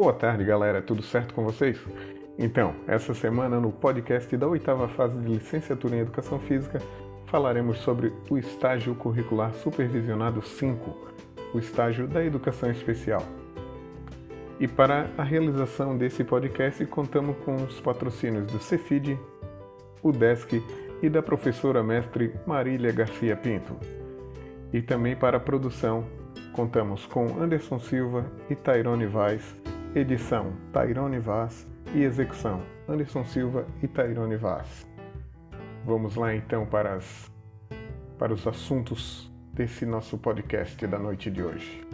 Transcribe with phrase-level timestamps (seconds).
[0.00, 0.80] Boa tarde, galera.
[0.80, 1.78] Tudo certo com vocês?
[2.38, 6.80] Então, essa semana no podcast da oitava fase de licenciatura em Educação Física,
[7.26, 10.96] falaremos sobre o estágio curricular supervisionado 5,
[11.52, 13.22] o estágio da Educação Especial.
[14.58, 19.18] E para a realização desse podcast, contamos com os patrocínios do Cefid,
[20.02, 20.64] o Desk
[21.02, 23.76] e da professora mestre Marília Garcia Pinto.
[24.72, 26.06] E também para a produção,
[26.54, 29.59] contamos com Anderson Silva e Tairone Vaz,
[29.94, 34.86] edição Tairone Vaz e execução Anderson Silva e Tairone Vaz.
[35.84, 37.30] Vamos lá então para, as,
[38.16, 41.84] para os assuntos desse nosso podcast da noite de hoje.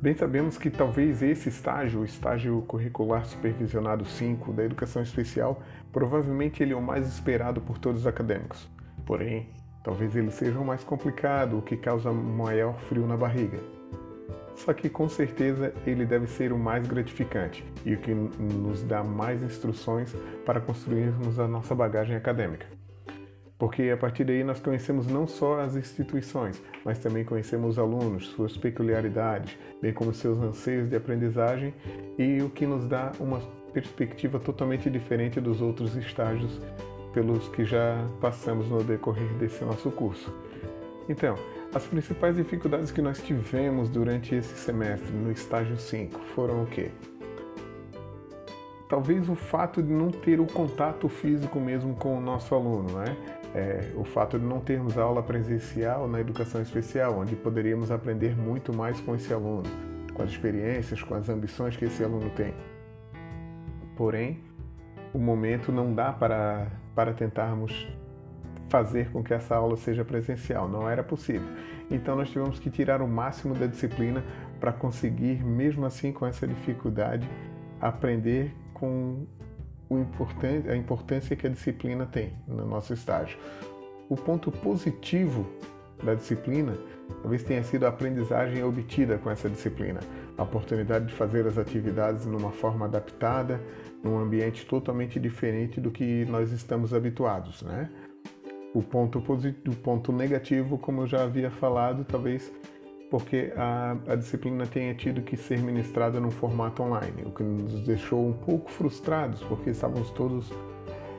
[0.00, 6.62] Bem sabemos que talvez esse estágio, o estágio curricular supervisionado 5 da educação especial, provavelmente
[6.62, 8.66] ele é o mais esperado por todos os acadêmicos.
[9.04, 9.50] Porém,
[9.84, 13.81] talvez ele seja o mais complicado, o que causa maior frio na barriga.
[14.54, 19.02] Só que com certeza ele deve ser o mais gratificante e o que nos dá
[19.02, 22.66] mais instruções para construirmos a nossa bagagem acadêmica
[23.62, 28.26] porque a partir daí nós conhecemos não só as instituições, mas também conhecemos os alunos,
[28.30, 31.72] suas peculiaridades, bem como seus anseios de aprendizagem
[32.18, 33.38] e o que nos dá uma
[33.72, 36.60] perspectiva totalmente diferente dos outros estágios
[37.14, 40.34] pelos que já passamos no decorrer desse nosso curso.
[41.08, 41.36] Então,
[41.74, 46.90] as principais dificuldades que nós tivemos durante esse semestre no estágio 5 foram o quê?
[48.88, 53.16] Talvez o fato de não ter o contato físico mesmo com o nosso aluno, né?
[53.54, 58.72] é, o fato de não termos aula presencial na educação especial, onde poderíamos aprender muito
[58.74, 59.64] mais com esse aluno,
[60.14, 62.54] com as experiências, com as ambições que esse aluno tem.
[63.96, 64.40] Porém,
[65.12, 67.86] o momento não dá para, para tentarmos
[68.68, 71.48] fazer com que essa aula seja presencial, não era possível.
[71.90, 74.24] Então nós tivemos que tirar o máximo da disciplina
[74.58, 77.28] para conseguir, mesmo assim com essa dificuldade,
[77.80, 79.26] aprender com
[79.90, 83.38] a importância que a disciplina tem no nosso estágio.
[84.08, 85.46] O ponto positivo
[86.02, 86.74] da disciplina
[87.20, 90.00] talvez tenha sido a aprendizagem obtida com essa disciplina,
[90.38, 93.60] a oportunidade de fazer as atividades numa forma adaptada,
[94.02, 97.90] num ambiente totalmente diferente do que nós estamos habituados, né?
[98.74, 102.50] O ponto positivo, o ponto negativo, como eu já havia falado, talvez
[103.12, 107.82] porque a, a, disciplina tenha tido que ser ministrada num formato online, o que nos
[107.82, 110.50] deixou um pouco frustrados, porque estávamos todos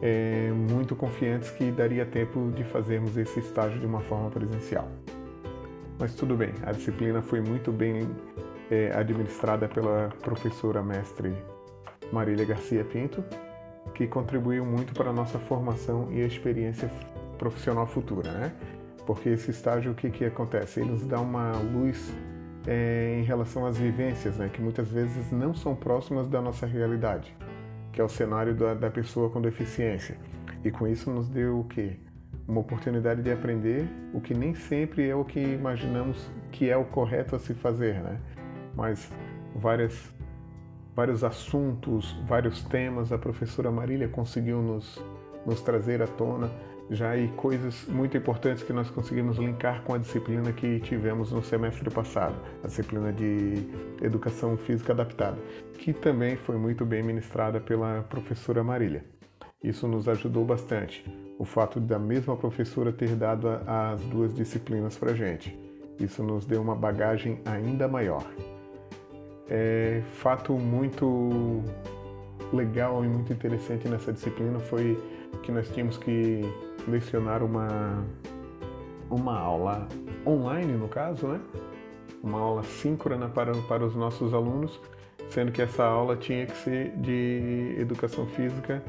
[0.00, 4.88] é, muito confiantes que daria tempo de fazermos esse estágio de uma forma presencial.
[5.98, 8.08] Mas tudo bem, a disciplina foi muito bem
[8.70, 11.34] é, administrada pela professora mestre
[12.10, 13.22] Marília Garcia Pinto,
[13.94, 16.90] que contribuiu muito para a nossa formação e experiência
[17.34, 18.52] profissional futura, né?
[19.06, 20.80] porque esse estágio o que, que acontece?
[20.80, 22.14] Ele nos dá uma luz
[22.66, 27.34] é, em relação às vivências, né, que muitas vezes não são próximas da nossa realidade,
[27.92, 30.16] que é o cenário da, da pessoa com deficiência.
[30.64, 31.96] E com isso nos deu o quê?
[32.48, 36.84] Uma oportunidade de aprender o que nem sempre é o que imaginamos que é o
[36.84, 38.18] correto a se fazer, né?
[38.74, 39.10] Mas
[39.54, 40.10] várias,
[40.94, 45.02] vários assuntos, vários temas a professora Marília conseguiu nos,
[45.46, 46.50] nos trazer à tona
[46.90, 51.42] já aí coisas muito importantes que nós conseguimos linkar com a disciplina que tivemos no
[51.42, 53.66] semestre passado, a disciplina de
[54.02, 55.38] Educação Física Adaptada,
[55.78, 59.04] que também foi muito bem ministrada pela professora Marília.
[59.62, 61.04] Isso nos ajudou bastante,
[61.38, 65.58] o fato da mesma professora ter dado as duas disciplinas para gente.
[65.98, 68.24] Isso nos deu uma bagagem ainda maior.
[69.48, 71.62] É, fato muito
[72.52, 75.02] legal e muito interessante nessa disciplina foi
[75.42, 76.42] que nós tínhamos que
[76.88, 78.04] lecionar uma,
[79.10, 79.88] uma aula
[80.26, 81.40] online, no caso, né?
[82.22, 84.80] Uma aula síncrona para, para os nossos alunos,
[85.28, 88.82] sendo que essa aula tinha que ser de educação física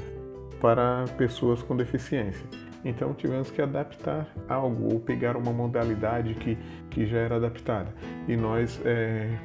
[0.62, 2.46] para pessoas com deficiência.
[2.84, 6.58] Então tivemos que adaptar algo ou pegar uma modalidade que,
[6.90, 7.92] que já era adaptada.
[8.28, 9.36] E nós é,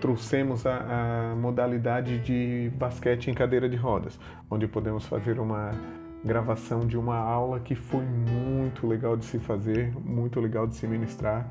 [0.00, 4.18] trouxemos a, a, modalidade de basquete em cadeira de rodas,
[4.50, 5.72] onde podemos fazer uma
[6.24, 10.86] gravação de uma aula que foi muito legal de se fazer, muito legal de se
[10.86, 11.50] ministrar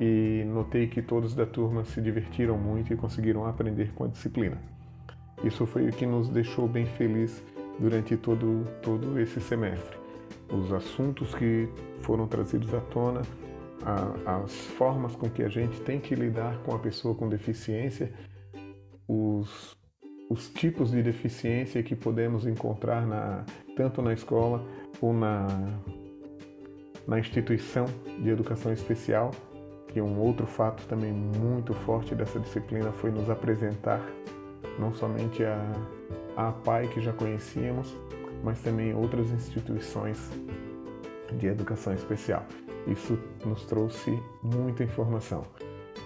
[0.00, 4.58] e notei que todos da turma se divertiram muito e conseguiram aprender com a disciplina.
[5.44, 7.44] Isso foi o que nos deixou bem feliz
[7.78, 9.96] durante todo, todo esse semestre.
[10.52, 11.68] Os assuntos que
[12.00, 13.22] foram trazidos à tona,
[13.84, 18.12] a, as formas com que a gente tem que lidar com a pessoa com deficiência,
[19.06, 19.77] os
[20.28, 23.44] os tipos de deficiência que podemos encontrar na,
[23.76, 24.64] tanto na escola
[25.00, 25.46] ou na,
[27.06, 27.86] na instituição
[28.18, 29.30] de educação especial,
[29.88, 34.00] que um outro fato também muito forte dessa disciplina foi nos apresentar
[34.78, 35.72] não somente a,
[36.36, 37.96] a PAI que já conhecíamos,
[38.44, 40.30] mas também outras instituições
[41.32, 42.44] de educação especial.
[42.86, 45.44] Isso nos trouxe muita informação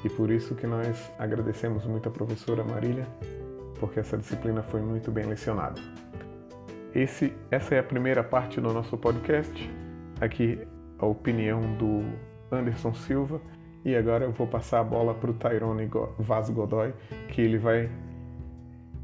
[0.05, 3.07] e por isso que nós agradecemos muito a professora Marília,
[3.83, 5.83] porque essa disciplina foi muito bem lecionada.
[6.95, 9.69] Esse, essa é a primeira parte do nosso podcast.
[10.21, 10.61] Aqui
[11.01, 12.05] a opinião do
[12.53, 13.41] Anderson Silva
[13.85, 16.95] e agora eu vou passar a bola para o Tyrone Vaz Godoy,
[17.27, 17.91] que ele vai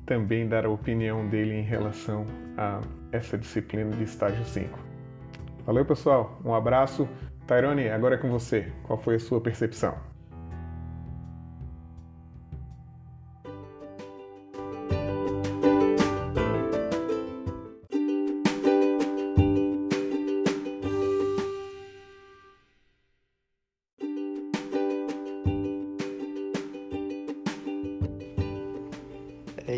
[0.07, 2.25] também dar a opinião dele em relação
[2.57, 2.81] a
[3.11, 4.79] essa disciplina de estágio 5.
[5.67, 6.39] Valeu, pessoal.
[6.45, 7.09] Um abraço.
[7.49, 8.73] Tyrone, agora é com você.
[8.85, 9.99] Qual foi a sua percepção?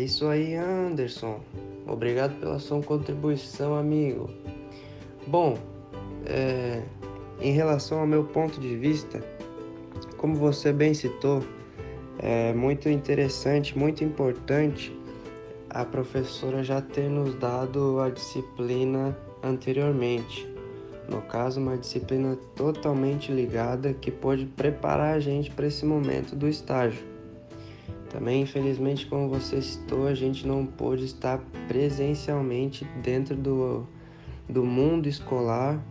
[0.01, 1.41] É isso aí, Anderson.
[1.85, 4.31] Obrigado pela sua contribuição, amigo.
[5.27, 5.59] Bom,
[6.25, 6.81] é,
[7.39, 9.23] em relação ao meu ponto de vista,
[10.17, 11.43] como você bem citou,
[12.17, 14.91] é muito interessante, muito importante
[15.69, 20.51] a professora já ter nos dado a disciplina anteriormente.
[21.07, 26.47] No caso, uma disciplina totalmente ligada que pode preparar a gente para esse momento do
[26.47, 27.10] estágio.
[28.11, 33.87] Também, infelizmente, como você citou, a gente não pôde estar presencialmente dentro do,
[34.49, 35.81] do mundo escolar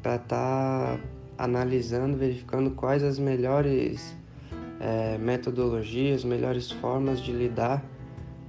[0.00, 1.00] para estar tá
[1.36, 4.16] analisando, verificando quais as melhores
[4.78, 7.84] é, metodologias, melhores formas de lidar,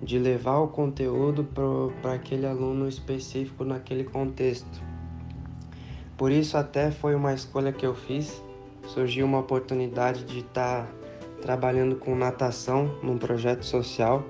[0.04, 1.44] de levar o conteúdo
[2.02, 4.84] para aquele aluno específico naquele contexto.
[6.16, 8.40] Por isso, até foi uma escolha que eu fiz.
[8.84, 10.86] Surgiu uma oportunidade de estar.
[10.86, 10.99] Tá
[11.42, 14.24] trabalhando com natação num projeto social.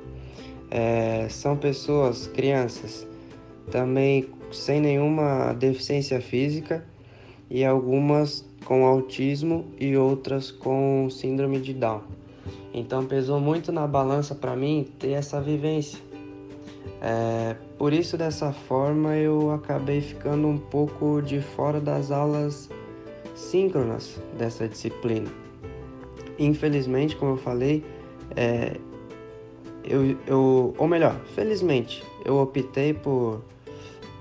[0.72, 3.08] É, são pessoas, crianças,
[3.72, 6.86] também sem nenhuma deficiência física
[7.50, 12.02] e algumas com autismo e outras com síndrome de Down.
[12.74, 16.00] Então pesou muito na balança para mim ter essa vivência.
[17.02, 22.70] É, por isso dessa forma eu acabei ficando um pouco de fora das aulas
[23.36, 25.49] síncronas dessa disciplina.
[26.40, 27.84] Infelizmente, como eu falei,
[28.36, 28.78] é,
[29.84, 33.44] eu, eu, ou melhor, felizmente, eu optei por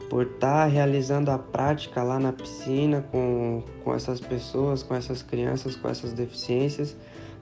[0.08, 5.22] por estar tá realizando a prática lá na piscina com, com essas pessoas, com essas
[5.22, 6.96] crianças, com essas deficiências,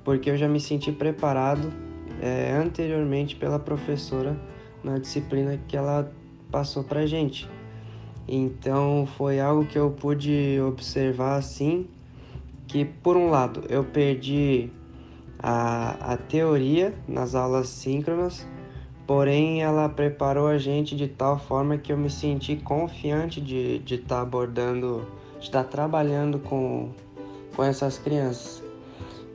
[0.05, 1.73] porque eu já me senti preparado
[2.21, 4.37] é, anteriormente pela professora
[4.83, 6.13] na disciplina que ela
[6.51, 7.49] passou para gente.
[8.27, 11.89] Então foi algo que eu pude observar assim
[12.67, 14.71] que por um lado eu perdi
[15.39, 18.47] a, a teoria nas aulas síncronas,
[19.07, 23.85] porém ela preparou a gente de tal forma que eu me senti confiante de estar
[23.85, 25.07] de tá abordando,
[25.39, 26.91] de estar tá trabalhando com,
[27.55, 28.63] com essas crianças.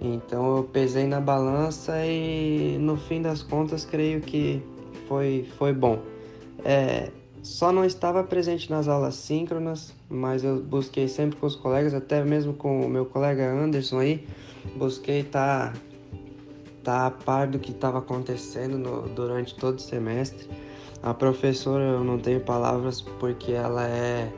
[0.01, 4.62] Então eu pesei na balança e no fim das contas creio que
[5.07, 6.00] foi, foi bom.
[6.66, 7.12] É,
[7.44, 12.24] só não estava presente nas aulas síncronas, mas eu busquei sempre com os colegas, até
[12.24, 14.27] mesmo com o meu colega Anderson aí,
[14.75, 15.80] busquei estar tá,
[16.84, 20.48] tá a par do que estava acontecendo no, durante todo o semestre.
[21.01, 24.32] A professora, eu não tenho palavras porque ela é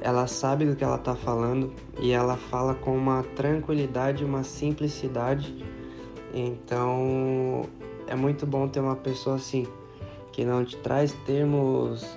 [0.00, 5.64] ela sabe do que ela está falando e ela fala com uma tranquilidade, uma simplicidade.
[6.32, 7.62] Então,
[8.06, 9.66] é muito bom ter uma pessoa assim
[10.38, 12.16] que não te traz termos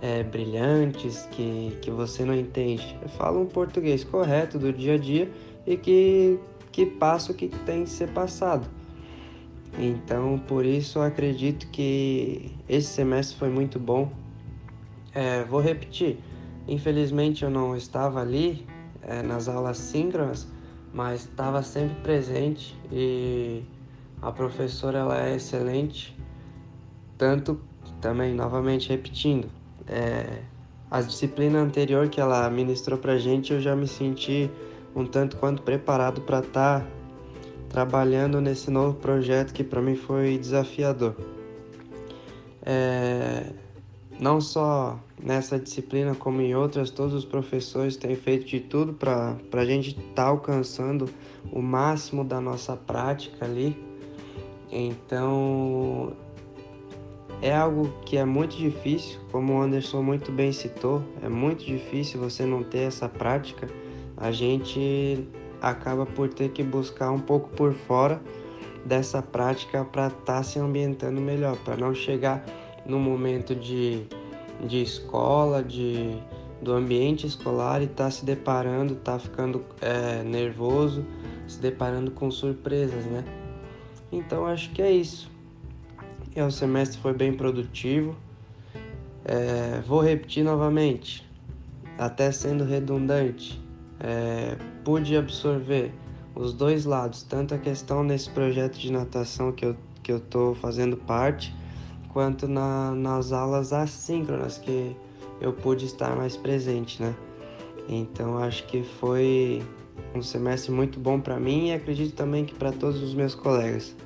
[0.00, 2.98] é, brilhantes que, que você não entende.
[3.16, 5.30] Fala um português correto do dia a dia
[5.66, 6.38] e que,
[6.72, 8.68] que passa o que tem que ser passado.
[9.78, 14.10] Então, por isso, eu acredito que esse semestre foi muito bom.
[15.12, 16.18] É, vou repetir,
[16.68, 18.66] infelizmente eu não estava ali
[19.02, 20.46] é, nas aulas síncronas,
[20.92, 23.62] mas estava sempre presente e
[24.20, 26.14] a professora ela é excelente
[27.16, 27.60] tanto,
[28.00, 29.48] também, novamente repetindo,
[29.88, 30.42] é,
[30.90, 34.50] a disciplina anterior que ela ministrou pra gente, eu já me senti
[34.94, 36.86] um tanto quanto preparado para estar tá
[37.68, 41.14] trabalhando nesse novo projeto que para mim foi desafiador.
[42.64, 43.52] É,
[44.18, 49.36] não só nessa disciplina, como em outras, todos os professores têm feito de tudo para
[49.52, 51.08] a gente estar tá alcançando
[51.52, 53.76] o máximo da nossa prática ali.
[54.70, 56.12] Então
[57.42, 62.18] é algo que é muito difícil, como o Anderson muito bem citou, é muito difícil
[62.20, 63.68] você não ter essa prática.
[64.16, 65.28] A gente
[65.60, 68.20] acaba por ter que buscar um pouco por fora
[68.84, 72.44] dessa prática para estar tá se ambientando melhor, para não chegar
[72.86, 74.04] no momento de,
[74.64, 76.16] de escola, de,
[76.62, 81.04] do ambiente escolar e estar tá se deparando, tá ficando é, nervoso,
[81.46, 83.24] se deparando com surpresas, né?
[84.10, 85.35] Então acho que é isso.
[86.36, 88.14] E o semestre foi bem produtivo.
[89.24, 91.26] É, vou repetir novamente,
[91.98, 93.60] até sendo redundante,
[93.98, 95.92] é, pude absorver
[96.34, 99.76] os dois lados, tanto a questão nesse projeto de natação que eu
[100.06, 101.52] que eu estou fazendo parte,
[102.12, 104.94] quanto na, nas aulas assíncronas que
[105.40, 107.12] eu pude estar mais presente, né?
[107.88, 109.60] Então acho que foi
[110.14, 113.96] um semestre muito bom para mim e acredito também que para todos os meus colegas.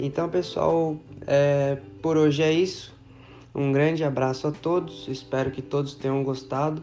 [0.00, 0.96] Então pessoal,
[1.26, 2.94] é, por hoje é isso.
[3.54, 6.82] Um grande abraço a todos, espero que todos tenham gostado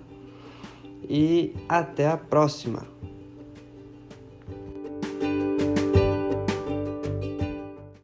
[1.10, 2.97] e até a próxima!